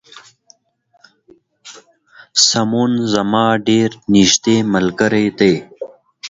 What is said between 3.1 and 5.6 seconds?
زما ډیر نږدې ملګری دی